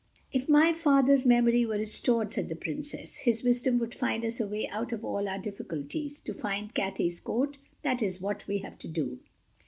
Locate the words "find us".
3.93-4.39